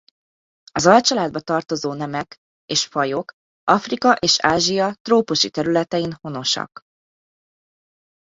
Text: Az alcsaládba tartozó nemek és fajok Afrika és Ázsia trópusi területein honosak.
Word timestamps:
Az 0.71 0.85
alcsaládba 0.85 1.39
tartozó 1.39 1.93
nemek 1.93 2.37
és 2.65 2.85
fajok 2.85 3.31
Afrika 3.63 4.13
és 4.13 4.39
Ázsia 4.39 4.93
trópusi 5.01 5.49
területein 5.49 6.13
honosak. 6.21 6.81